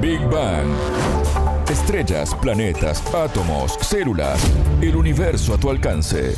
Big 0.00 0.20
Bang. 0.30 0.66
Estrellas, 1.68 2.34
planetas, 2.40 3.02
átomos, 3.14 3.74
células, 3.82 4.40
el 4.80 4.96
universo 4.96 5.52
a 5.52 5.60
tu 5.60 5.68
alcance. 5.68 6.34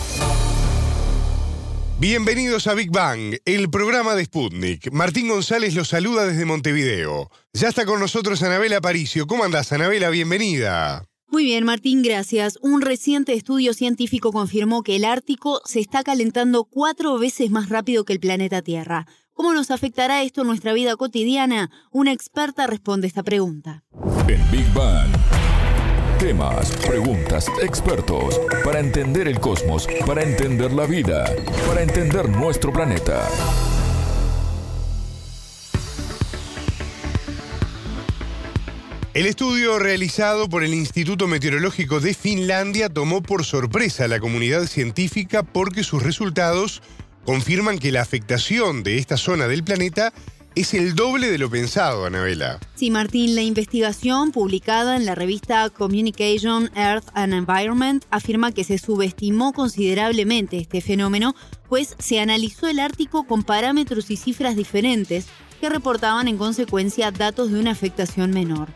Bienvenidos 2.00 2.66
a 2.66 2.74
Big 2.74 2.90
Bang, 2.90 3.36
el 3.44 3.70
programa 3.70 4.16
de 4.16 4.24
Sputnik. 4.24 4.90
Martín 4.90 5.28
González 5.28 5.76
los 5.76 5.86
saluda 5.86 6.26
desde 6.26 6.44
Montevideo. 6.44 7.30
Ya 7.52 7.68
está 7.68 7.86
con 7.86 8.00
nosotros 8.00 8.42
Anabela 8.42 8.80
Paricio. 8.80 9.28
¿Cómo 9.28 9.44
andás, 9.44 9.72
Anabela? 9.72 10.10
Bienvenida. 10.10 11.06
Muy 11.28 11.44
bien, 11.44 11.64
Martín, 11.64 12.02
gracias. 12.02 12.58
Un 12.62 12.82
reciente 12.82 13.32
estudio 13.32 13.74
científico 13.74 14.32
confirmó 14.32 14.82
que 14.82 14.96
el 14.96 15.04
Ártico 15.04 15.62
se 15.64 15.78
está 15.78 16.02
calentando 16.02 16.64
cuatro 16.64 17.16
veces 17.16 17.50
más 17.52 17.68
rápido 17.68 18.04
que 18.04 18.12
el 18.12 18.20
planeta 18.20 18.60
Tierra. 18.60 19.06
¿Cómo 19.34 19.54
nos 19.54 19.70
afectará 19.70 20.22
esto 20.22 20.42
en 20.42 20.48
nuestra 20.48 20.74
vida 20.74 20.94
cotidiana? 20.96 21.70
Una 21.90 22.12
experta 22.12 22.66
responde 22.66 23.06
esta 23.06 23.22
pregunta. 23.22 23.82
En 24.28 24.50
Big 24.50 24.70
Bang. 24.74 25.10
Temas, 26.18 26.70
preguntas, 26.86 27.46
expertos. 27.62 28.38
Para 28.62 28.80
entender 28.80 29.26
el 29.28 29.40
cosmos, 29.40 29.88
para 30.06 30.22
entender 30.22 30.72
la 30.72 30.86
vida, 30.86 31.24
para 31.66 31.82
entender 31.82 32.28
nuestro 32.28 32.72
planeta. 32.72 33.26
El 39.14 39.26
estudio 39.26 39.78
realizado 39.78 40.48
por 40.48 40.64
el 40.64 40.72
Instituto 40.72 41.26
Meteorológico 41.26 42.00
de 42.00 42.14
Finlandia 42.14 42.88
tomó 42.88 43.22
por 43.22 43.44
sorpresa 43.44 44.04
a 44.04 44.08
la 44.08 44.20
comunidad 44.20 44.66
científica 44.66 45.42
porque 45.42 45.84
sus 45.84 46.02
resultados 46.02 46.82
confirman 47.24 47.78
que 47.78 47.92
la 47.92 48.02
afectación 48.02 48.82
de 48.82 48.98
esta 48.98 49.16
zona 49.16 49.48
del 49.48 49.64
planeta 49.64 50.12
es 50.54 50.74
el 50.74 50.94
doble 50.94 51.30
de 51.30 51.38
lo 51.38 51.48
pensado, 51.50 52.04
Anabela. 52.04 52.58
Sí, 52.74 52.90
Martín, 52.90 53.34
la 53.34 53.42
investigación 53.42 54.32
publicada 54.32 54.96
en 54.96 55.06
la 55.06 55.14
revista 55.14 55.70
Communication, 55.70 56.70
Earth 56.74 57.08
and 57.14 57.32
Environment 57.32 58.04
afirma 58.10 58.52
que 58.52 58.64
se 58.64 58.78
subestimó 58.78 59.52
considerablemente 59.52 60.58
este 60.58 60.80
fenómeno, 60.80 61.34
pues 61.68 61.96
se 61.98 62.20
analizó 62.20 62.68
el 62.68 62.80
Ártico 62.80 63.24
con 63.26 63.44
parámetros 63.44 64.10
y 64.10 64.16
cifras 64.16 64.56
diferentes 64.56 65.26
que 65.60 65.70
reportaban 65.70 66.28
en 66.28 66.36
consecuencia 66.36 67.10
datos 67.10 67.50
de 67.50 67.58
una 67.58 67.70
afectación 67.70 68.30
menor. 68.32 68.68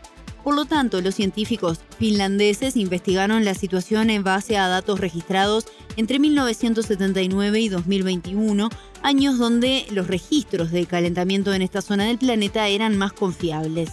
Por 0.47 0.55
lo 0.55 0.63
tanto, 0.63 1.01
los 1.01 1.13
científicos 1.13 1.81
finlandeses 1.99 2.77
investigaron 2.77 3.43
la 3.43 3.53
situación 3.53 4.09
en 4.09 4.23
base 4.23 4.57
a 4.57 4.69
datos 4.69 5.01
registrados 5.01 5.65
entre 5.97 6.19
1979 6.19 7.59
y 7.59 7.67
2021, 7.67 8.69
años 9.03 9.39
donde 9.39 9.85
los 9.91 10.07
registros 10.07 10.71
de 10.71 10.85
calentamiento 10.85 11.53
en 11.53 11.63
esta 11.63 11.81
zona 11.81 12.05
del 12.05 12.17
planeta 12.17 12.69
eran 12.69 12.97
más 12.97 13.11
confiables. 13.11 13.89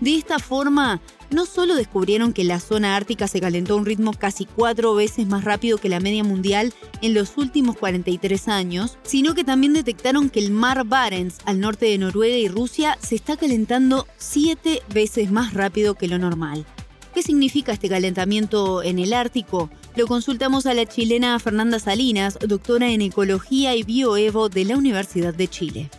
De 0.00 0.14
esta 0.14 0.38
forma, 0.38 1.00
no 1.30 1.46
solo 1.46 1.74
descubrieron 1.74 2.34
que 2.34 2.44
la 2.44 2.60
zona 2.60 2.96
ártica 2.96 3.26
se 3.26 3.40
calentó 3.40 3.72
a 3.72 3.78
un 3.78 3.86
ritmo 3.86 4.12
casi 4.12 4.44
cuatro 4.44 4.94
veces 4.94 5.26
más 5.26 5.42
rápido 5.42 5.78
que 5.78 5.88
la 5.88 6.00
media 6.00 6.22
mundial 6.22 6.74
en 7.04 7.12
los 7.12 7.36
últimos 7.36 7.76
43 7.76 8.48
años, 8.48 8.98
sino 9.02 9.34
que 9.34 9.44
también 9.44 9.74
detectaron 9.74 10.30
que 10.30 10.40
el 10.40 10.50
mar 10.50 10.84
Barents, 10.86 11.46
al 11.46 11.60
norte 11.60 11.84
de 11.84 11.98
Noruega 11.98 12.36
y 12.36 12.48
Rusia, 12.48 12.96
se 12.98 13.14
está 13.14 13.36
calentando 13.36 14.06
siete 14.16 14.80
veces 14.92 15.30
más 15.30 15.52
rápido 15.52 15.96
que 15.96 16.08
lo 16.08 16.18
normal. 16.18 16.64
¿Qué 17.12 17.20
significa 17.20 17.72
este 17.72 17.90
calentamiento 17.90 18.82
en 18.82 18.98
el 18.98 19.12
Ártico? 19.12 19.68
Lo 19.96 20.06
consultamos 20.06 20.64
a 20.64 20.72
la 20.72 20.86
chilena 20.86 21.38
Fernanda 21.38 21.78
Salinas, 21.78 22.38
doctora 22.40 22.88
en 22.88 23.02
Ecología 23.02 23.76
y 23.76 23.82
Bioevo 23.82 24.48
de 24.48 24.64
la 24.64 24.78
Universidad 24.78 25.34
de 25.34 25.46
Chile. 25.46 25.90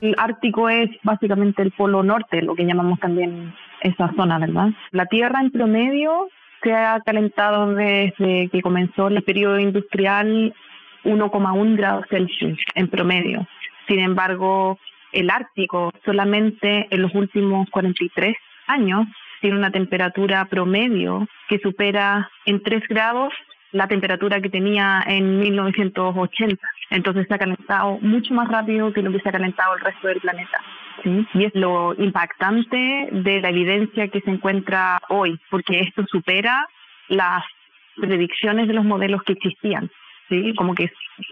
El 0.00 0.16
Ártico 0.18 0.68
es 0.68 0.90
básicamente 1.04 1.62
el 1.62 1.70
polo 1.70 2.02
norte, 2.02 2.42
lo 2.42 2.56
que 2.56 2.64
llamamos 2.64 2.98
también 2.98 3.54
esa 3.82 4.12
zona, 4.16 4.40
¿verdad? 4.40 4.70
La 4.90 5.06
Tierra 5.06 5.40
en 5.40 5.52
promedio 5.52 6.28
se 6.62 6.72
ha 6.72 7.00
calentado 7.00 7.74
desde 7.74 8.48
que 8.50 8.62
comenzó 8.62 9.08
el 9.08 9.22
periodo 9.22 9.58
industrial 9.58 10.54
1,1 11.04 11.76
grados 11.76 12.06
Celsius 12.10 12.58
en 12.74 12.88
promedio. 12.88 13.46
Sin 13.86 14.00
embargo, 14.00 14.78
el 15.12 15.30
Ártico 15.30 15.92
solamente 16.04 16.86
en 16.90 17.02
los 17.02 17.14
últimos 17.14 17.68
43 17.70 18.36
años 18.66 19.06
tiene 19.40 19.56
una 19.56 19.70
temperatura 19.70 20.44
promedio 20.46 21.26
que 21.48 21.58
supera 21.58 22.30
en 22.44 22.62
3 22.62 22.82
grados 22.88 23.32
la 23.72 23.86
temperatura 23.86 24.40
que 24.40 24.48
tenía 24.48 25.02
en 25.06 25.40
1980. 25.40 26.56
Entonces 26.90 27.26
se 27.28 27.34
ha 27.34 27.38
calentado 27.38 27.98
mucho 28.00 28.34
más 28.34 28.48
rápido 28.48 28.92
que 28.92 29.02
lo 29.02 29.12
que 29.12 29.20
se 29.20 29.28
ha 29.28 29.32
calentado 29.32 29.74
el 29.74 29.80
resto 29.80 30.08
del 30.08 30.20
planeta. 30.20 30.60
Y 31.04 31.44
es 31.44 31.54
lo 31.54 31.94
impactante 31.94 33.08
de 33.12 33.40
la 33.40 33.50
evidencia 33.50 34.08
que 34.08 34.20
se 34.20 34.30
encuentra 34.30 35.00
hoy, 35.08 35.38
porque 35.50 35.80
esto 35.80 36.04
supera 36.06 36.66
las 37.08 37.44
predicciones 37.96 38.68
de 38.68 38.74
los 38.74 38.84
modelos 38.84 39.22
que 39.22 39.34
existían. 39.34 39.90
¿sí? 40.28 40.54
Como 40.54 40.74
que 40.74 40.90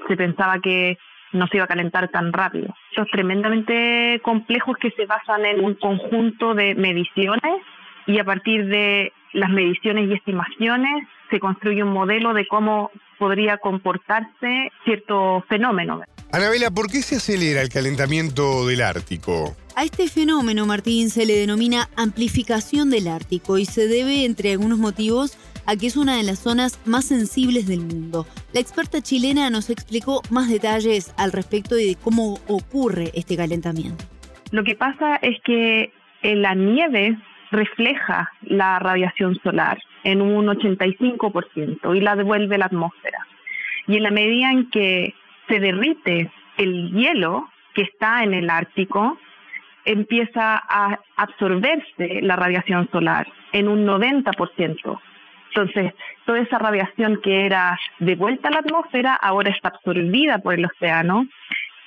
se 0.09 0.17
pensaba 0.17 0.59
que 0.61 0.99
no 1.33 1.47
se 1.49 1.57
iba 1.57 1.65
a 1.65 1.69
calentar 1.69 2.09
tan 2.09 2.33
rápido. 2.33 2.75
Estos 2.91 3.09
tremendamente 3.11 4.21
complejos 4.23 4.77
que 4.79 4.91
se 4.93 5.07
basan 5.07 5.45
en 5.45 5.65
un 5.65 5.75
conjunto 5.75 6.55
de 6.55 6.75
mediciones 6.75 7.63
y 8.07 8.19
a 8.19 8.25
partir 8.25 8.67
de 8.67 9.13
las 9.33 9.51
mediciones 9.51 10.09
y 10.09 10.15
estimaciones 10.15 11.07
se 11.31 11.41
construye 11.41 11.83
un 11.83 11.93
modelo 11.93 12.33
de 12.33 12.47
cómo 12.47 12.91
podría 13.19 13.59
comportarse 13.59 14.71
cierto 14.85 15.45
fenómeno. 15.49 16.03
Anabela, 16.33 16.71
¿por 16.71 16.91
qué 16.91 17.03
se 17.03 17.17
acelera 17.17 17.63
el 17.63 17.69
calentamiento 17.69 18.67
del 18.67 18.83
Ártico? 18.83 19.57
A 19.77 19.85
este 19.85 20.09
fenómeno, 20.09 20.67
Martín, 20.67 21.09
se 21.09 21.25
le 21.25 21.35
denomina 21.35 21.89
amplificación 21.97 22.91
del 22.91 23.09
Ártico 23.09 23.59
y 23.59 23.65
se 23.65 23.87
debe, 23.87 24.25
entre 24.25 24.53
algunos 24.53 24.79
motivos, 24.79 25.39
a 25.67 25.77
que 25.77 25.87
es 25.87 25.97
una 25.97 26.17
de 26.17 26.25
las 26.25 26.41
zonas 26.41 26.81
más 26.85 27.05
sensibles 27.05 27.67
del 27.67 27.81
mundo. 27.81 28.27
La 28.53 28.61
experta 28.61 29.01
chilena 29.01 29.51
nos 29.51 29.71
explicó 29.71 30.23
más 30.31 30.51
detalles 30.51 31.15
al 31.17 31.33
respecto 31.33 31.75
de 31.75 31.97
cómo 32.03 32.39
ocurre 32.49 33.11
este 33.15 33.37
calentamiento. 33.37 34.05
Lo 34.51 34.65
que 34.65 34.75
pasa 34.75 35.17
es 35.17 35.37
que 35.45 35.93
la 36.23 36.55
nieve 36.55 37.17
refleja 37.51 38.31
la 38.43 38.79
radiación 38.79 39.39
solar 39.43 39.79
en 40.05 40.23
un 40.23 40.47
85% 40.47 41.97
y 41.97 42.01
la 42.01 42.17
devuelve 42.17 42.57
a 42.57 42.59
la 42.59 42.67
atmósfera. 42.67 43.27
Y 43.87 43.97
en 43.97 44.03
la 44.03 44.11
medida 44.11 44.51
en 44.51 44.71
que 44.71 45.15
se 45.49 45.61
derrite 45.61 46.31
el 46.57 46.91
hielo 46.93 47.49
que 47.75 47.83
está 47.83 48.23
en 48.25 48.35
el 48.35 48.51
Ártico, 48.51 49.19
empieza 49.85 50.57
a 50.57 50.99
absorberse 51.17 52.21
la 52.23 52.37
radiación 52.37 52.89
solar 52.91 53.27
en 53.53 53.69
un 53.69 53.87
90%. 53.87 55.01
Entonces, 55.49 55.95
toda 56.25 56.41
esa 56.41 56.59
radiación 56.59 57.21
que 57.23 57.47
era 57.47 57.79
devuelta 57.99 58.49
a 58.49 58.53
la 58.53 58.59
atmósfera 58.59 59.15
ahora 59.15 59.51
está 59.51 59.69
absorbida 59.69 60.39
por 60.39 60.55
el 60.55 60.65
océano 60.67 61.27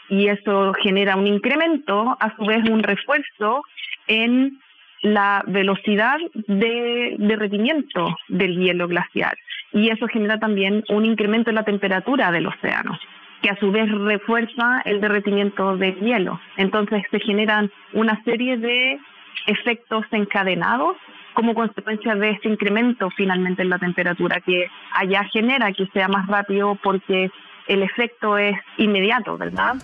y 0.10 0.28
eso 0.28 0.74
genera 0.82 1.16
un 1.16 1.28
incremento, 1.28 2.18
a 2.20 2.36
su 2.36 2.46
vez 2.46 2.68
un 2.68 2.82
refuerzo 2.82 3.64
en 4.08 4.60
la 5.02 5.44
velocidad 5.46 6.18
de 6.34 7.16
derretimiento 7.20 8.16
del 8.28 8.58
hielo 8.58 8.88
glaciar 8.88 9.38
y 9.72 9.90
eso 9.90 10.08
genera 10.08 10.40
también 10.40 10.84
un 10.90 11.06
incremento 11.06 11.52
en 11.52 11.56
la 11.56 11.64
temperatura 11.64 12.32
del 12.32 12.48
océano 12.48 12.98
que 13.42 13.50
a 13.50 13.60
su 13.60 13.72
vez 13.72 13.90
refuerza 13.92 14.82
el 14.86 15.02
derretimiento 15.02 15.78
del 15.78 15.96
hielo. 16.00 16.40
Entonces 16.58 17.04
se 17.12 17.20
generan 17.20 17.72
una 17.94 18.22
serie 18.24 18.58
de 18.58 19.00
efectos 19.48 20.06
encadenados 20.12 20.98
como 21.34 21.54
consecuencia 21.54 22.16
de 22.16 22.32
este 22.32 22.50
incremento 22.50 23.10
finalmente 23.16 23.62
en 23.62 23.70
la 23.70 23.80
temperatura 23.80 24.42
que 24.42 24.68
allá 24.94 25.24
genera 25.32 25.72
que 25.72 25.88
sea 25.94 26.08
más 26.08 26.28
rápido 26.28 26.78
porque 26.84 27.32
el 27.68 27.84
efecto 27.84 28.38
es 28.38 28.56
inmediato, 28.78 29.38
¿verdad? 29.38 29.76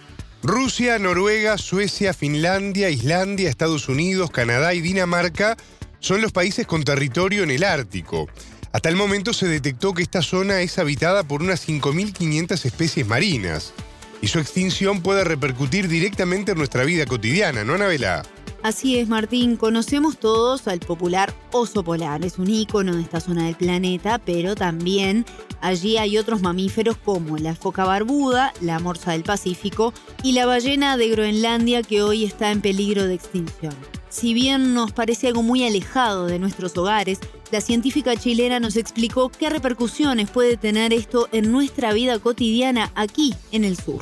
Rusia, 0.43 0.99
Noruega, 0.99 1.57
Suecia, 1.57 2.13
Finlandia, 2.13 2.89
Islandia, 2.89 3.49
Estados 3.49 3.87
Unidos, 3.89 4.31
Canadá 4.31 4.73
y 4.73 4.81
Dinamarca 4.81 5.55
son 5.99 6.21
los 6.21 6.31
países 6.31 6.67
con 6.67 6.83
territorio 6.83 7.43
en 7.43 7.51
el 7.51 7.63
Ártico. 7.63 8.27
Hasta 8.75 8.89
el 8.89 8.97
momento 8.97 9.31
se 9.31 9.47
detectó 9.47 9.93
que 9.93 10.03
esta 10.03 10.21
zona 10.21 10.59
es 10.59 10.77
habitada 10.79 11.23
por 11.23 11.41
unas 11.41 11.65
5.500 11.65 12.65
especies 12.65 13.07
marinas 13.07 13.73
y 14.21 14.27
su 14.27 14.37
extinción 14.39 15.01
puede 15.01 15.23
repercutir 15.23 15.87
directamente 15.87 16.51
en 16.51 16.57
nuestra 16.57 16.83
vida 16.83 17.05
cotidiana, 17.05 17.63
¿no, 17.63 17.75
Anabela? 17.75 18.25
Así 18.65 18.97
es, 18.97 19.07
Martín. 19.07 19.57
Conocemos 19.57 20.19
todos 20.19 20.67
al 20.67 20.79
popular 20.79 21.29
oso 21.51 21.83
polar. 21.83 22.25
Es 22.25 22.39
un 22.39 22.49
ícono 22.49 22.95
de 22.95 23.03
esta 23.03 23.19
zona 23.19 23.45
del 23.45 23.53
planeta, 23.53 24.17
pero 24.17 24.55
también 24.55 25.23
allí 25.61 25.97
hay 25.97 26.17
otros 26.17 26.41
mamíferos 26.41 26.97
como 26.97 27.37
la 27.37 27.53
foca 27.53 27.85
barbuda, 27.85 28.53
la 28.61 28.79
morsa 28.79 29.11
del 29.11 29.21
Pacífico 29.21 29.93
y 30.23 30.31
la 30.31 30.47
ballena 30.47 30.97
de 30.97 31.09
Groenlandia 31.09 31.83
que 31.83 32.01
hoy 32.01 32.25
está 32.25 32.51
en 32.51 32.61
peligro 32.61 33.05
de 33.05 33.13
extinción. 33.13 33.75
Si 34.09 34.33
bien 34.33 34.73
nos 34.73 34.93
parece 34.93 35.27
algo 35.27 35.43
muy 35.43 35.63
alejado 35.63 36.25
de 36.25 36.39
nuestros 36.39 36.75
hogares, 36.75 37.19
la 37.51 37.61
científica 37.61 38.15
chilena 38.15 38.59
nos 38.59 38.77
explicó 38.77 39.29
qué 39.29 39.51
repercusiones 39.51 40.31
puede 40.31 40.57
tener 40.57 40.91
esto 40.91 41.29
en 41.31 41.51
nuestra 41.51 41.93
vida 41.93 42.17
cotidiana 42.17 42.89
aquí 42.95 43.35
en 43.51 43.63
el 43.63 43.77
sur. 43.77 44.01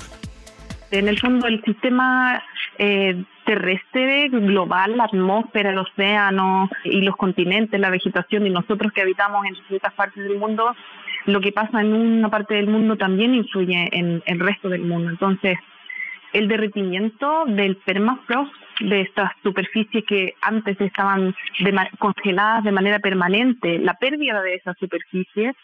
En 0.92 1.10
el 1.10 1.20
fondo, 1.20 1.48
el 1.48 1.62
sistema 1.66 2.42
eh, 2.78 3.26
terrestre 3.46 4.30
global, 4.30 4.98
la 4.98 5.06
atmósfera, 5.06 5.72
el 5.72 5.78
océano 5.78 6.70
y 6.84 7.02
los 7.02 7.16
continentes, 7.16 7.80
la 7.80 7.90
vegetación 7.90 8.48
y 8.48 8.50
nosotros 8.50 8.92
que 8.94 9.02
habitamos 9.02 9.46
en 9.46 9.54
distintas 9.54 9.94
partes 9.94 10.24
del 10.24 10.38
mundo, 10.38 10.76
lo 11.26 11.42
que 11.42 11.52
pasa 11.52 11.82
en 11.82 11.94
una 11.94 12.30
parte 12.30 12.56
del 12.56 12.68
mundo 12.68 12.98
también 12.98 13.34
influye 13.34 13.90
en 13.92 14.22
el 14.26 14.40
resto 14.40 14.70
del 14.70 14.82
mundo. 14.82 15.10
Entonces, 15.10 15.58
el 16.34 16.48
derretimiento 16.48 17.46
del 17.46 17.78
permafrost, 17.78 18.52
de 18.80 19.02
estas 19.02 19.32
superficies 19.44 20.04
que 20.06 20.34
antes 20.42 20.80
estaban 20.82 21.36
congeladas 22.00 22.64
de 22.64 22.72
manera 22.72 23.00
permanente, 23.00 23.78
la 23.78 23.94
pérdida 23.94 24.42
de 24.42 24.56
esas 24.56 24.76
superficies, 24.80 25.56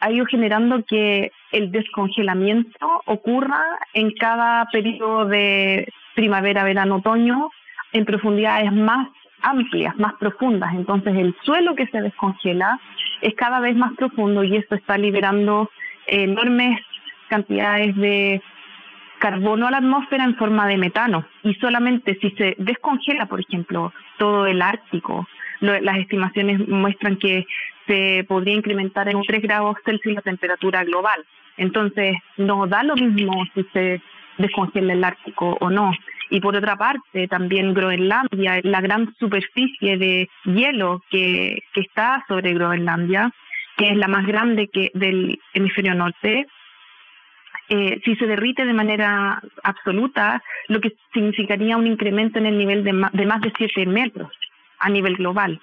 ha 0.00 0.10
ido 0.10 0.26
generando 0.26 0.84
que 0.84 1.32
el 1.52 1.70
descongelamiento 1.72 3.02
ocurra 3.06 3.62
en 3.94 4.10
cada 4.12 4.66
periodo 4.66 5.26
de 5.26 5.88
primavera, 6.16 6.64
verano, 6.64 6.96
otoño, 6.96 7.50
en 7.92 8.04
profundidades 8.04 8.72
más 8.72 9.08
amplias, 9.42 9.96
más 9.96 10.14
profundas. 10.14 10.74
Entonces 10.74 11.14
el 11.16 11.36
suelo 11.44 11.76
que 11.76 11.86
se 11.86 12.00
descongela 12.00 12.80
es 13.20 13.34
cada 13.34 13.60
vez 13.60 13.76
más 13.76 13.92
profundo 13.94 14.42
y 14.42 14.56
esto 14.56 14.74
está 14.74 14.98
liberando 14.98 15.70
enormes 16.06 16.80
cantidades 17.28 17.94
de 17.96 18.42
carbono 19.18 19.66
a 19.66 19.70
la 19.70 19.78
atmósfera 19.78 20.24
en 20.24 20.36
forma 20.36 20.66
de 20.66 20.76
metano. 20.76 21.26
Y 21.42 21.54
solamente 21.54 22.18
si 22.20 22.30
se 22.32 22.56
descongela, 22.58 23.26
por 23.26 23.40
ejemplo, 23.40 23.92
todo 24.18 24.46
el 24.46 24.62
Ártico, 24.62 25.28
las 25.60 25.98
estimaciones 25.98 26.66
muestran 26.68 27.16
que 27.16 27.46
se 27.86 28.24
podría 28.28 28.54
incrementar 28.54 29.08
en 29.08 29.22
3 29.22 29.42
grados 29.42 29.76
Celsius 29.84 30.16
la 30.16 30.22
temperatura 30.22 30.84
global. 30.84 31.24
Entonces, 31.56 32.16
no 32.36 32.66
da 32.66 32.82
lo 32.82 32.94
mismo 32.96 33.32
si 33.54 33.62
se 33.72 34.02
descongela 34.38 34.92
el 34.92 35.04
Ártico 35.04 35.56
o 35.60 35.70
no. 35.70 35.92
Y 36.30 36.40
por 36.40 36.56
otra 36.56 36.76
parte, 36.76 37.28
también 37.28 37.74
Groenlandia, 37.74 38.60
la 38.62 38.80
gran 38.80 39.14
superficie 39.18 39.96
de 39.96 40.28
hielo 40.44 41.02
que, 41.10 41.62
que 41.72 41.80
está 41.80 42.24
sobre 42.26 42.52
Groenlandia, 42.54 43.30
que 43.76 43.90
es 43.90 43.96
la 43.96 44.08
más 44.08 44.26
grande 44.26 44.68
que 44.68 44.90
del 44.94 45.38
hemisferio 45.54 45.94
norte, 45.94 46.46
eh, 47.68 48.00
si 48.04 48.14
se 48.16 48.26
derrite 48.26 48.64
de 48.64 48.72
manera 48.72 49.42
absoluta, 49.64 50.42
lo 50.68 50.80
que 50.80 50.94
significaría 51.12 51.76
un 51.76 51.86
incremento 51.86 52.38
en 52.38 52.46
el 52.46 52.58
nivel 52.58 52.84
de, 52.84 52.92
de 53.12 53.26
más 53.26 53.40
de 53.40 53.52
7 53.56 53.86
metros 53.86 54.30
a 54.78 54.88
nivel 54.88 55.16
global. 55.16 55.60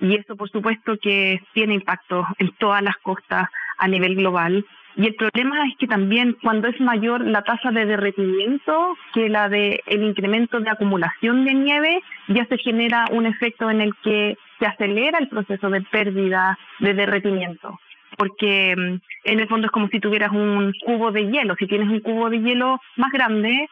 Y 0.00 0.16
eso, 0.16 0.36
por 0.36 0.50
supuesto, 0.50 0.98
que 1.00 1.40
tiene 1.54 1.74
impacto 1.74 2.26
en 2.38 2.50
todas 2.58 2.82
las 2.82 2.96
costas 2.98 3.48
a 3.78 3.88
nivel 3.88 4.16
global. 4.16 4.66
Y 4.96 5.06
el 5.06 5.14
problema 5.14 5.66
es 5.68 5.76
que 5.76 5.86
también 5.86 6.36
cuando 6.42 6.68
es 6.68 6.80
mayor 6.80 7.20
la 7.20 7.42
tasa 7.42 7.70
de 7.70 7.84
derretimiento 7.84 8.96
que 9.12 9.28
la 9.28 9.50
de 9.50 9.82
el 9.86 10.02
incremento 10.02 10.58
de 10.58 10.70
acumulación 10.70 11.44
de 11.44 11.52
nieve, 11.52 12.02
ya 12.28 12.46
se 12.46 12.56
genera 12.56 13.04
un 13.10 13.26
efecto 13.26 13.70
en 13.70 13.82
el 13.82 13.94
que 14.02 14.38
se 14.58 14.66
acelera 14.66 15.18
el 15.18 15.28
proceso 15.28 15.68
de 15.68 15.82
pérdida 15.82 16.58
de 16.78 16.94
derretimiento. 16.94 17.78
Porque 18.16 18.74
mm, 18.74 19.00
en 19.24 19.40
el 19.40 19.48
fondo 19.48 19.66
es 19.66 19.70
como 19.70 19.88
si 19.88 20.00
tuvieras 20.00 20.32
un 20.32 20.72
cubo 20.86 21.12
de 21.12 21.30
hielo. 21.30 21.56
Si 21.58 21.66
tienes 21.66 21.90
un 21.90 22.00
cubo 22.00 22.30
de 22.30 22.40
hielo 22.40 22.80
más 22.96 23.12
grande, 23.12 23.68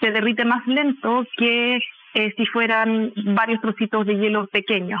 se 0.00 0.12
derrite 0.12 0.44
más 0.44 0.64
lento 0.68 1.26
que 1.36 1.80
eh, 2.14 2.34
si 2.36 2.46
fueran 2.46 3.12
varios 3.16 3.60
trocitos 3.60 4.06
de 4.06 4.16
hielo 4.16 4.46
pequeños 4.46 5.00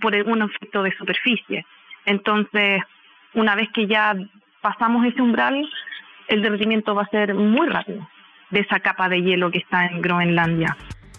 por 0.00 0.14
un 0.14 0.42
efecto 0.42 0.84
de 0.84 0.96
superficie. 0.96 1.66
Entonces, 2.04 2.80
una 3.34 3.56
vez 3.56 3.68
que 3.74 3.88
ya 3.88 4.14
pasamos 4.66 5.06
ese 5.06 5.22
umbral, 5.22 5.64
el 6.26 6.42
derretimiento 6.42 6.92
va 6.92 7.02
a 7.02 7.10
ser 7.10 7.32
muy 7.34 7.68
rápido 7.68 8.04
de 8.50 8.60
esa 8.60 8.80
capa 8.80 9.08
de 9.08 9.22
hielo 9.22 9.52
que 9.52 9.58
está 9.58 9.86
en 9.86 10.02
Groenlandia. 10.02 10.76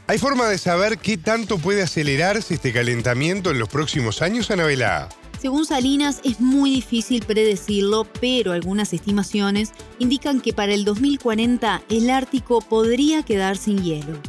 ¿Hay 0.09 0.17
forma 0.17 0.47
de 0.47 0.57
saber 0.57 0.97
qué 1.01 1.17
tanto 1.17 1.57
puede 1.57 1.81
acelerarse 1.81 2.55
este 2.55 2.73
calentamiento 2.73 3.51
en 3.51 3.59
los 3.59 3.69
próximos 3.69 4.21
años, 4.21 4.51
Anabela? 4.51 5.07
Según 5.37 5.63
Salinas, 5.63 6.21
es 6.25 6.41
muy 6.41 6.71
difícil 6.71 7.23
predecirlo, 7.25 8.05
pero 8.19 8.51
algunas 8.51 8.91
estimaciones 8.91 9.71
indican 9.97 10.41
que 10.41 10.51
para 10.51 10.73
el 10.73 10.83
2040 10.83 11.81
el 11.89 12.09
Ártico 12.09 12.59
podría 12.59 13.23
quedar 13.23 13.55
sin 13.55 13.81
hielo 13.81 14.19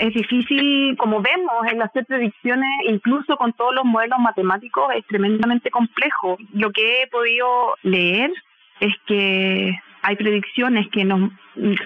es 0.00 0.14
difícil, 0.14 0.96
como 0.96 1.20
vemos, 1.20 1.52
el 1.70 1.80
hacer 1.82 2.06
predicciones, 2.06 2.70
incluso 2.88 3.36
con 3.36 3.52
todos 3.52 3.74
los 3.74 3.84
modelos 3.84 4.18
matemáticos, 4.18 4.86
es 4.96 5.06
tremendamente 5.06 5.70
complejo. 5.70 6.38
Lo 6.54 6.72
que 6.72 7.02
he 7.02 7.06
podido 7.08 7.76
leer 7.82 8.32
es 8.80 8.94
que 9.06 9.78
hay 10.02 10.16
predicciones 10.16 10.88
que 10.88 11.04
nos 11.04 11.30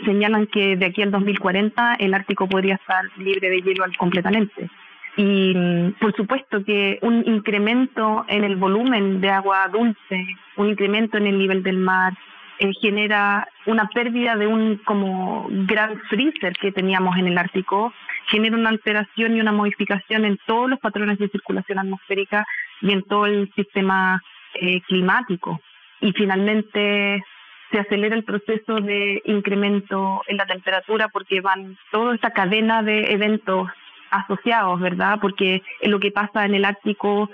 señalan 0.05 0.47
que 0.47 0.77
de 0.77 0.87
aquí 0.87 1.03
al 1.03 1.11
2040 1.11 1.97
el 1.99 2.15
Ártico 2.15 2.49
podría 2.49 2.77
estar 2.77 3.05
libre 3.19 3.51
de 3.51 3.61
hielo 3.61 3.85
completamente. 3.99 4.71
Y 5.17 5.55
por 6.01 6.15
supuesto 6.15 6.65
que 6.65 6.99
un 7.03 7.25
incremento 7.27 8.25
en 8.29 8.45
el 8.45 8.57
volumen 8.57 9.21
de 9.21 9.31
agua 9.31 9.69
dulce, 9.69 10.27
un 10.57 10.69
incremento 10.71 11.19
en 11.19 11.27
el 11.27 11.39
nivel 11.39 11.63
del 11.63 11.79
mar, 11.79 12.15
eh, 12.59 12.73
genera 12.81 13.49
una 13.67 13.89
pérdida 13.89 14.37
de 14.37 14.47
un 14.47 14.81
como 14.85 15.49
gran 15.51 15.99
freezer 16.09 16.53
que 16.55 16.71
teníamos 16.71 17.17
en 17.17 17.27
el 17.27 17.39
Ártico, 17.39 17.93
genera 18.27 18.57
una 18.57 18.71
alteración 18.71 19.37
y 19.37 19.41
una 19.41 19.53
modificación 19.53 20.25
en 20.25 20.39
todos 20.47 20.71
los 20.71 20.79
patrones 20.79 21.19
de 21.19 21.29
circulación 21.29 21.79
atmosférica 21.79 22.47
y 22.81 22.93
en 22.93 23.03
todo 23.03 23.27
el 23.27 23.53
sistema 23.55 24.23
eh, 24.55 24.81
climático. 24.83 25.61
Y 26.05 26.13
finalmente 26.13 27.25
se 27.73 27.79
acelera 27.79 28.15
el 28.15 28.25
proceso 28.25 28.75
de 28.81 29.23
incremento 29.25 30.21
en 30.27 30.37
la 30.37 30.45
temperatura 30.45 31.09
porque 31.09 31.41
van 31.41 31.79
toda 31.91 32.15
esta 32.15 32.31
cadena 32.31 32.83
de 32.83 33.11
eventos 33.13 33.71
asociados, 34.11 34.79
¿verdad? 34.81 35.19
Porque 35.19 35.63
lo 35.83 35.99
que 35.99 36.11
pasa 36.11 36.45
en 36.45 36.55
el 36.55 36.67
Ártico 36.67 37.31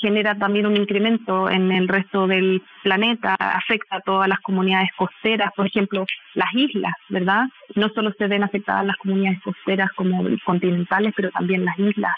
genera 0.00 0.34
también 0.34 0.66
un 0.66 0.76
incremento 0.76 1.48
en 1.48 1.70
el 1.70 1.86
resto 1.86 2.26
del 2.26 2.60
planeta, 2.82 3.36
afecta 3.38 3.98
a 3.98 4.00
todas 4.00 4.28
las 4.28 4.40
comunidades 4.40 4.90
costeras, 4.96 5.52
por 5.54 5.68
ejemplo, 5.68 6.04
las 6.34 6.52
islas, 6.54 6.94
¿verdad? 7.08 7.44
No 7.76 7.88
solo 7.90 8.12
se 8.18 8.26
ven 8.26 8.42
afectadas 8.42 8.84
las 8.84 8.96
comunidades 8.96 9.40
costeras 9.42 9.92
como 9.92 10.24
continentales, 10.44 11.12
pero 11.16 11.30
también 11.30 11.64
las 11.64 11.78
islas 11.78 12.12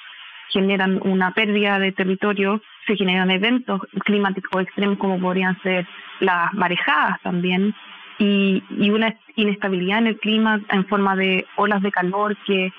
generan 0.51 1.01
una 1.05 1.33
pérdida 1.33 1.79
de 1.79 1.93
territorio, 1.93 2.63
se 2.87 2.97
generan 2.97 3.31
eventos 3.31 3.81
climáticos 4.05 4.63
extremos 4.63 4.99
como 4.99 5.21
podrían 5.21 5.61
ser 5.63 5.87
las 6.21 6.53
marejadas 6.55 7.21
también, 7.23 7.75
y, 8.19 8.63
y 8.79 8.91
una 8.91 9.17
inestabilidad 9.35 9.99
en 9.99 10.07
el 10.07 10.19
clima 10.19 10.61
en 10.71 10.87
forma 10.87 11.17
de 11.17 11.47
olas 11.57 11.83
de 11.83 11.91
calor 11.91 12.37
que 12.47 12.73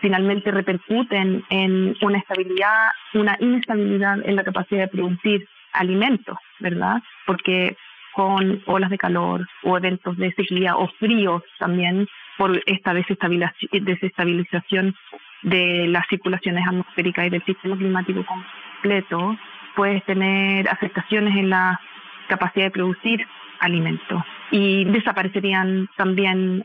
finalmente 0.00 0.50
repercuten 0.50 1.44
en 1.50 1.94
una 2.00 2.18
estabilidad, 2.18 2.90
una 3.14 3.36
inestabilidad 3.40 4.18
en 4.24 4.36
la 4.36 4.44
capacidad 4.44 4.82
de 4.82 4.88
producir 4.88 5.48
alimentos, 5.72 6.36
¿verdad? 6.60 7.02
Porque 7.26 7.76
con 8.14 8.62
olas 8.66 8.90
de 8.90 8.98
calor 8.98 9.46
o 9.62 9.76
eventos 9.76 10.16
de 10.16 10.32
sequía 10.32 10.76
o 10.76 10.88
fríos 10.98 11.42
también 11.58 12.08
por 12.36 12.62
esta 12.66 12.94
desestabilización 12.94 14.94
de 15.42 15.86
las 15.88 16.06
circulaciones 16.08 16.66
atmosféricas 16.66 17.26
y 17.26 17.30
del 17.30 17.44
sistema 17.44 17.76
climático 17.76 18.24
completo, 18.24 19.36
puedes 19.76 20.04
tener 20.04 20.68
afectaciones 20.68 21.36
en 21.36 21.50
la 21.50 21.80
capacidad 22.28 22.66
de 22.66 22.70
producir 22.70 23.26
alimentos 23.60 24.22
y 24.50 24.84
desaparecerían 24.84 25.88
también 25.96 26.64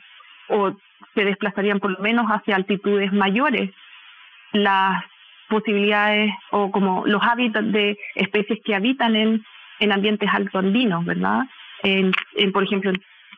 o 0.49 0.75
se 1.15 1.25
desplazarían 1.25 1.79
por 1.79 1.91
lo 1.91 1.99
menos 1.99 2.25
hacia 2.27 2.55
altitudes 2.55 3.11
mayores 3.13 3.71
las 4.51 5.03
posibilidades 5.49 6.33
o 6.51 6.71
como 6.71 7.03
los 7.05 7.21
hábitats 7.21 7.71
de 7.71 7.97
especies 8.15 8.59
que 8.63 8.75
habitan 8.75 9.15
en, 9.15 9.45
en 9.79 9.91
ambientes 9.91 10.29
altoandinos, 10.31 11.05
¿verdad? 11.05 11.43
En, 11.83 12.13
por 12.53 12.63
ejemplo, 12.63 12.91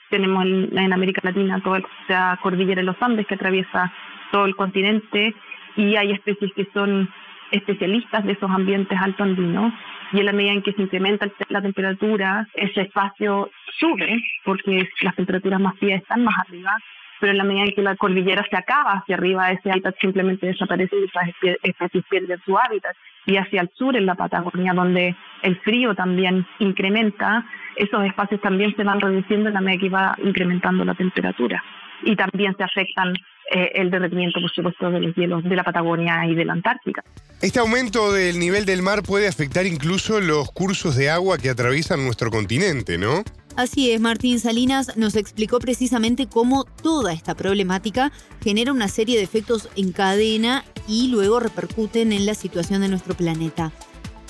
tenemos 0.10 0.46
en, 0.46 0.94
América 0.94 1.22
Latina 1.24 1.60
toda 1.62 1.82
la 2.08 2.40
cordillera 2.42 2.82
de 2.82 2.86
los 2.86 3.02
Andes 3.02 3.26
que 3.26 3.36
atraviesa 3.36 3.92
todo 4.36 4.46
el 4.48 4.56
continente 4.58 5.34
y 5.78 5.96
hay 5.96 6.12
especies 6.12 6.52
que 6.54 6.68
son 6.74 7.10
especialistas 7.52 8.26
de 8.26 8.34
esos 8.34 8.52
ambientes 8.52 9.00
altoandinos 9.02 9.72
y 10.12 10.20
en 10.20 10.26
la 10.26 10.34
medida 10.34 10.52
en 10.52 10.62
que 10.62 10.74
se 10.74 10.82
incrementa 10.82 11.30
la 11.48 11.62
temperatura, 11.62 12.46
ese 12.54 12.82
espacio 12.82 13.50
sube 13.80 14.22
porque 14.44 14.90
las 15.04 15.16
temperaturas 15.16 15.62
más 15.62 15.80
frías 15.80 16.02
están 16.02 16.26
más 16.26 16.38
arriba 16.38 16.76
pero 17.22 17.32
en 17.32 17.38
la 17.38 17.46
medida 17.46 17.64
en 17.64 17.76
que 17.76 17.82
la 17.82 17.96
cordillera 17.96 18.46
se 18.50 18.58
acaba 18.58 18.92
hacia 18.92 19.16
arriba, 19.16 19.50
ese 19.50 19.72
hábitat 19.72 19.96
simplemente 20.02 20.48
desaparece 20.48 20.98
y 20.98 21.06
esas 21.06 21.60
especies 21.64 22.04
pierden 22.10 22.42
su 22.44 22.58
hábitat. 22.58 22.94
Y 23.26 23.38
hacia 23.38 23.62
el 23.62 23.70
sur, 23.74 23.96
en 23.96 24.06
la 24.06 24.16
Patagonia, 24.16 24.74
donde 24.74 25.16
el 25.42 25.56
frío 25.62 25.96
también 25.96 26.46
incrementa, 26.60 27.46
esos 27.78 28.04
espacios 28.04 28.42
también 28.42 28.76
se 28.76 28.84
van 28.84 29.00
reduciendo 29.00 29.48
en 29.48 29.54
la 29.54 29.62
medida 29.62 29.80
que 29.80 29.90
va 29.90 30.18
incrementando 30.26 30.84
la 30.84 30.94
temperatura. 30.94 31.64
Y 32.04 32.18
también 32.18 32.54
se 32.58 32.64
afectan 32.66 33.14
eh, 33.52 33.72
el 33.76 33.92
derretimiento, 33.92 34.40
por 34.42 34.52
supuesto, 34.52 34.90
de 34.90 35.00
los 35.00 35.16
hielos 35.16 35.44
de 35.44 35.56
la 35.56 35.64
Patagonia 35.64 36.26
y 36.28 36.36
de 36.36 36.46
la 36.46 36.54
Antártica. 36.54 37.04
Este 37.42 37.60
aumento 37.60 38.12
del 38.12 38.40
nivel 38.40 38.66
del 38.66 38.82
mar 38.82 39.04
puede 39.04 39.28
afectar 39.28 39.66
incluso 39.66 40.20
los 40.20 40.52
cursos 40.52 40.96
de 40.96 41.10
agua 41.10 41.38
que 41.38 41.50
atraviesan 41.50 42.04
nuestro 42.04 42.32
continente, 42.32 42.98
¿no? 42.98 43.24
Así 43.56 43.92
es, 43.92 44.02
Martín 44.02 44.40
Salinas 44.40 44.98
nos 44.98 45.16
explicó 45.16 45.60
precisamente 45.60 46.28
cómo 46.28 46.66
toda 46.66 47.14
esta 47.14 47.36
problemática 47.36 48.12
genera 48.44 48.74
una 48.74 48.90
serie 48.90 49.18
de 49.18 49.24
efectos 49.24 49.70
en 49.78 49.94
cadena 49.94 50.66
y 50.88 51.08
luego 51.08 51.40
repercuten 51.40 52.12
en 52.12 52.26
la 52.26 52.34
situación 52.34 52.82
de 52.82 52.90
nuestro 52.90 53.14
planeta. 53.14 53.72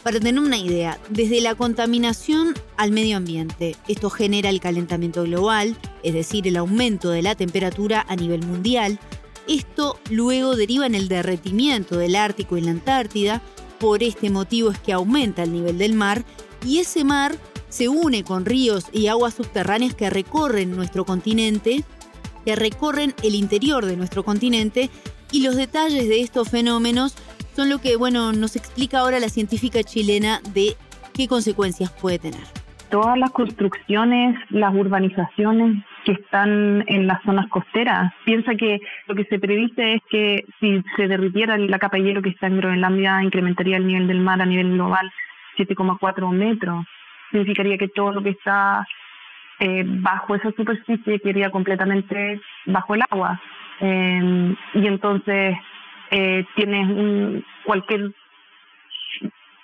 Para 0.06 0.20
tener 0.20 0.40
una 0.40 0.60
idea, 0.60 1.00
desde 1.10 1.42
la 1.42 1.56
contaminación 1.56 2.54
al 2.78 2.92
medio 2.92 3.18
ambiente, 3.18 3.76
esto 3.88 4.12
genera 4.12 4.52
el 4.52 4.60
calentamiento 4.60 5.24
global, 5.24 5.76
es 6.04 6.14
decir, 6.14 6.48
el 6.48 6.58
aumento 6.58 7.10
de 7.10 7.24
la 7.24 7.34
temperatura 7.34 8.06
a 8.08 8.16
nivel 8.16 8.46
mundial. 8.46 9.00
Esto 9.48 10.00
luego 10.12 10.56
deriva 10.56 10.86
en 10.86 10.94
el 10.94 11.08
derretimiento 11.08 11.98
del 11.98 12.16
Ártico 12.16 12.56
y 12.56 12.62
la 12.62 12.70
Antártida, 12.70 13.42
por 13.80 14.04
este 14.04 14.30
motivo 14.30 14.70
es 14.70 14.78
que 14.78 14.94
aumenta 14.94 15.42
el 15.42 15.52
nivel 15.52 15.80
del 15.80 15.94
mar 15.94 16.24
y 16.64 16.78
ese 16.78 17.04
mar 17.04 17.36
se 17.70 17.90
une 17.90 18.24
con 18.24 18.46
ríos 18.46 18.86
y 18.92 19.08
aguas 19.08 19.34
subterráneas 19.34 19.96
que 19.96 20.12
recorren 20.12 20.76
nuestro 20.76 21.04
continente, 21.04 21.84
que 22.46 22.56
recorren 22.56 23.16
el 23.24 23.34
interior 23.34 23.88
de 23.88 23.98
nuestro 23.98 24.24
continente 24.24 24.92
y 25.32 25.42
los 25.42 25.56
detalles 25.56 26.08
de 26.08 26.22
estos 26.22 26.50
fenómenos 26.50 27.16
son 27.56 27.70
lo 27.70 27.80
que, 27.80 27.96
bueno, 27.96 28.34
nos 28.34 28.56
explica 28.56 29.00
ahora 29.00 29.20
la 29.20 29.30
científica 29.30 29.82
chilena 29.82 30.40
de 30.54 30.76
qué 31.16 31.28
consecuencias 31.28 31.92
puede 31.92 32.20
tener. 32.20 32.42
Todas 32.90 33.18
las 33.18 33.32
construcciones, 33.32 34.38
las 34.50 34.74
urbanizaciones 34.76 35.84
que 36.06 36.12
están 36.12 36.84
en 36.88 37.08
las 37.08 37.22
zonas 37.24 37.48
costeras. 37.48 38.14
Piensa 38.26 38.56
que 38.56 38.80
lo 39.08 39.16
que 39.16 39.26
se 39.26 39.40
predice 39.40 39.96
es 39.96 40.02
que 40.10 40.46
si 40.60 40.84
se 40.96 41.08
derritiera 41.08 41.58
la 41.58 41.80
capa 41.80 41.98
de 41.98 42.04
hielo 42.04 42.22
que 42.22 42.30
está 42.30 42.48
en 42.48 42.58
Groenlandia, 42.58 43.24
incrementaría 43.24 43.78
el 43.78 43.88
nivel 43.88 44.08
del 44.08 44.20
mar 44.20 44.42
a 44.42 44.46
nivel 44.46 44.74
global 44.74 45.12
7,4 45.58 46.30
metros. 46.32 46.86
Significaría 47.32 47.78
que 47.78 47.88
todo 47.88 48.12
lo 48.12 48.22
que 48.22 48.30
está 48.32 48.86
eh, 49.60 49.84
bajo 49.86 50.36
esa 50.36 50.52
superficie 50.52 51.20
quedaría 51.20 51.50
completamente 51.50 52.40
bajo 52.66 52.96
el 52.96 53.02
agua. 53.10 53.42
Eh, 53.80 54.56
y 54.74 54.88
entonces 54.88 55.58
eh, 56.12 56.46
tienes 56.56 56.88
un, 56.88 57.46
cualquier 57.64 58.12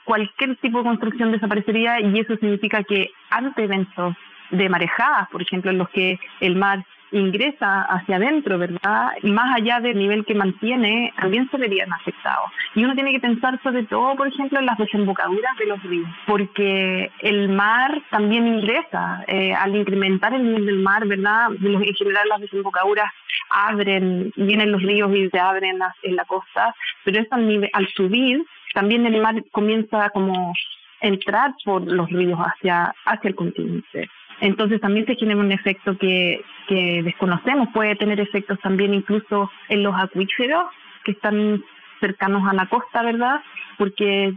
cualquier 0.03 0.55
tipo 0.57 0.79
de 0.79 0.83
construcción 0.85 1.31
desaparecería 1.31 2.01
y 2.01 2.19
eso 2.19 2.35
significa 2.37 2.83
que 2.83 3.11
ante 3.29 3.63
eventos 3.63 4.15
de 4.49 4.67
marejadas, 4.67 5.29
por 5.29 5.41
ejemplo, 5.41 5.71
en 5.71 5.77
los 5.77 5.89
que 5.89 6.19
el 6.41 6.55
mar 6.55 6.83
ingresa 7.11 7.83
hacia 7.83 8.17
adentro, 8.17 8.57
¿verdad? 8.57 9.11
Más 9.23 9.55
allá 9.55 9.79
del 9.79 9.97
nivel 9.97 10.25
que 10.25 10.35
mantiene, 10.35 11.13
también 11.19 11.49
se 11.49 11.57
verían 11.57 11.91
afectados. 11.93 12.49
Y 12.75 12.83
uno 12.83 12.95
tiene 12.95 13.11
que 13.11 13.19
pensar 13.19 13.59
sobre 13.63 13.83
todo, 13.83 14.15
por 14.15 14.27
ejemplo, 14.27 14.59
en 14.59 14.65
las 14.65 14.77
desembocaduras 14.77 15.57
de 15.57 15.65
los 15.65 15.83
ríos, 15.83 16.09
porque 16.25 17.11
el 17.19 17.49
mar 17.49 18.01
también 18.09 18.47
ingresa. 18.47 19.23
Eh, 19.27 19.53
al 19.53 19.75
incrementar 19.75 20.33
el 20.33 20.43
nivel 20.43 20.65
del 20.65 20.79
mar, 20.79 21.05
¿verdad? 21.07 21.47
En 21.61 21.93
general 21.95 22.29
las 22.29 22.41
desembocaduras 22.41 23.11
abren, 23.49 24.31
vienen 24.35 24.71
los 24.71 24.81
ríos 24.81 25.13
y 25.15 25.29
se 25.29 25.39
abren 25.39 25.79
en 26.03 26.15
la 26.15 26.25
costa, 26.25 26.73
pero 27.03 27.19
es 27.19 27.31
al, 27.31 27.47
nivel, 27.47 27.69
al 27.73 27.87
subir, 27.89 28.45
también 28.73 29.05
el 29.05 29.21
mar 29.21 29.43
comienza 29.51 30.09
como 30.11 30.53
entrar 31.01 31.53
por 31.65 31.81
los 31.81 32.09
ríos 32.09 32.39
hacia, 32.39 32.93
hacia 33.05 33.27
el 33.27 33.35
continente. 33.35 34.09
Entonces 34.41 34.81
también 34.81 35.05
se 35.05 35.15
genera 35.15 35.39
un 35.39 35.51
efecto 35.51 35.97
que, 35.97 36.43
que 36.67 37.01
desconocemos, 37.03 37.69
puede 37.73 37.95
tener 37.95 38.19
efectos 38.19 38.59
también 38.59 38.93
incluso 38.93 39.49
en 39.69 39.83
los 39.83 39.95
acuíferos 39.95 40.65
que 41.03 41.11
están 41.11 41.63
cercanos 41.99 42.47
a 42.49 42.53
la 42.53 42.65
costa, 42.65 43.03
¿verdad? 43.03 43.41
Porque 43.77 44.33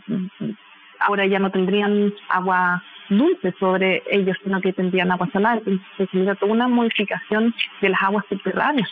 ahora 1.00 1.26
ya 1.26 1.38
no 1.38 1.50
tendrían 1.50 2.12
agua 2.28 2.82
dulce 3.08 3.54
sobre 3.58 4.02
ellos, 4.10 4.36
sino 4.42 4.60
que 4.60 4.72
tendrían 4.72 5.10
agua 5.10 5.28
salada. 5.32 5.56
Entonces 5.56 5.86
se 5.96 6.06
genera 6.08 6.34
toda 6.34 6.52
una 6.52 6.68
modificación 6.68 7.54
de 7.80 7.88
las 7.88 8.02
aguas 8.02 8.24
subterráneas. 8.28 8.88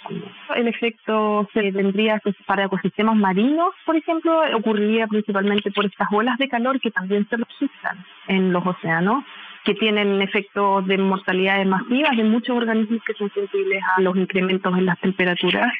El 0.54 0.68
efecto 0.68 1.48
se 1.52 1.72
tendría 1.72 2.20
para 2.46 2.64
ecosistemas 2.64 3.16
marinos, 3.16 3.74
por 3.84 3.96
ejemplo, 3.96 4.42
ocurriría 4.56 5.06
principalmente 5.06 5.70
por 5.70 5.86
estas 5.86 6.08
olas 6.10 6.38
de 6.38 6.48
calor 6.48 6.80
que 6.80 6.90
también 6.90 7.26
se 7.28 7.36
registran 7.36 8.04
en 8.28 8.52
los 8.52 8.66
océanos 8.66 9.24
que 9.64 9.74
tienen 9.74 10.20
efectos 10.22 10.86
de 10.86 10.98
mortalidades 10.98 11.66
masivas 11.66 12.16
de 12.16 12.24
muchos 12.24 12.56
organismos 12.56 13.02
que 13.06 13.14
son 13.14 13.30
sensibles 13.32 13.82
a 13.96 14.00
los 14.00 14.16
incrementos 14.16 14.76
en 14.76 14.86
las 14.86 14.98
temperaturas. 15.00 15.72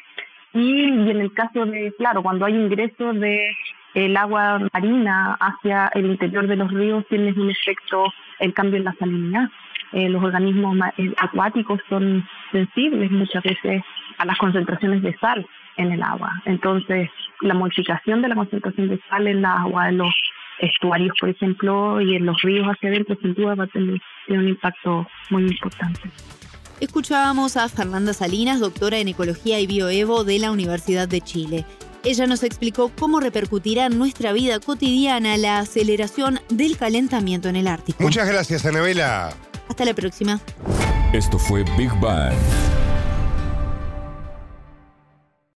Y, 0.53 0.83
en 0.83 1.19
el 1.19 1.33
caso 1.33 1.65
de, 1.65 1.93
claro, 1.97 2.21
cuando 2.21 2.45
hay 2.45 2.55
ingreso 2.55 3.13
de 3.13 3.55
el 3.95 4.17
agua 4.17 4.59
marina 4.73 5.37
hacia 5.39 5.87
el 5.93 6.05
interior 6.05 6.47
de 6.47 6.55
los 6.55 6.71
ríos, 6.71 7.05
tiene 7.09 7.31
un 7.33 7.49
efecto 7.49 8.05
el 8.39 8.53
cambio 8.53 8.77
en 8.77 8.85
la 8.85 8.93
salinidad. 8.93 9.49
Eh, 9.91 10.09
los 10.09 10.23
organismos 10.23 10.75
eh, 10.97 11.13
acuáticos 11.17 11.79
son 11.89 12.27
sensibles 12.51 13.11
muchas 13.11 13.43
veces 13.43 13.83
a 14.17 14.25
las 14.25 14.37
concentraciones 14.37 15.03
de 15.03 15.15
sal 15.17 15.45
en 15.77 15.91
el 15.91 16.01
agua. 16.01 16.31
Entonces, 16.45 17.09
la 17.41 17.53
modificación 17.53 18.21
de 18.21 18.29
la 18.29 18.35
concentración 18.35 18.89
de 18.89 18.99
sal 19.09 19.27
en 19.27 19.41
la 19.41 19.61
agua 19.61 19.87
de 19.87 19.93
los 19.93 20.13
estuarios, 20.63 21.15
por 21.19 21.29
ejemplo, 21.29 22.01
y 22.01 22.15
en 22.15 22.25
los 22.25 22.41
ríos 22.41 22.65
hacia 22.65 22.89
adentro, 22.89 23.17
sin 23.21 23.33
duda 23.33 23.55
va 23.55 23.65
a 23.65 23.67
tener, 23.67 23.99
un 24.29 24.47
impacto 24.47 25.07
muy 25.29 25.43
importante. 25.43 26.01
Escuchábamos 26.79 27.55
a 27.57 27.69
Fernanda 27.69 28.13
Salinas, 28.13 28.59
doctora 28.59 28.97
en 28.97 29.09
Ecología 29.09 29.59
y 29.59 29.67
Bioevo 29.67 30.23
de 30.23 30.39
la 30.39 30.51
Universidad 30.51 31.07
de 31.07 31.21
Chile. 31.21 31.65
Ella 32.03 32.27
nos 32.27 32.43
explicó 32.43 32.91
cómo 32.97 33.19
repercutirá 33.19 33.85
en 33.85 33.97
nuestra 33.97 34.33
vida 34.33 34.59
cotidiana 34.59 35.37
la 35.37 35.59
aceleración 35.59 36.39
del 36.49 36.77
calentamiento 36.77 37.47
en 37.47 37.55
el 37.55 37.67
Ártico. 37.67 38.03
Muchas 38.03 38.27
gracias, 38.27 38.65
Anabela. 38.65 39.33
Hasta 39.69 39.85
la 39.85 39.93
próxima. 39.93 40.39
Esto 41.13 41.39
fue 41.39 41.63
Big 41.77 41.91
Bang. 42.01 42.33